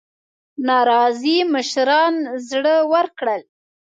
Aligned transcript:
ناراضي 0.67 1.37
مشران 1.53 2.15
زړه 2.49 2.75
ورکړل. 2.93 3.41